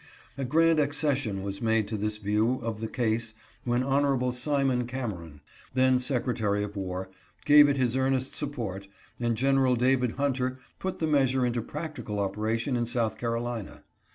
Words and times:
A 0.35 0.43
grand 0.43 0.79
accession 0.79 1.43
was 1.43 1.61
made 1.61 1.87
to 1.89 1.95
this 1.95 2.17
view 2.17 2.55
of 2.63 2.79
the 2.79 2.87
case 2.87 3.35
when 3.65 3.83
Hon. 3.83 4.31
Simon 4.33 4.87
Cameron, 4.87 5.41
then 5.75 5.99
secretary 5.99 6.63
of 6.63 6.75
war, 6.75 7.11
gave 7.45 7.69
it 7.69 7.77
his 7.77 7.95
earnest 7.95 8.35
support, 8.35 8.87
and 9.19 9.37
General 9.37 9.75
David 9.75 10.13
Hunter 10.13 10.57
put 10.79 10.97
the 10.97 11.05
measure 11.05 11.45
into 11.45 11.61
practical 11.61 12.19
operation 12.19 12.75
in 12.75 12.87
South 12.87 13.19
Carolina. 13.19 13.83